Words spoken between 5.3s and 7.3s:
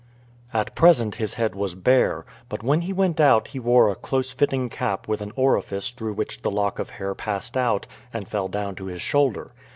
orifice through which the lock of hair